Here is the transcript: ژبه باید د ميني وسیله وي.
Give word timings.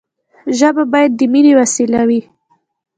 ژبه 0.57 0.83
باید 0.93 1.11
د 1.15 1.21
ميني 1.31 1.53
وسیله 1.61 2.01
وي. 2.09 2.21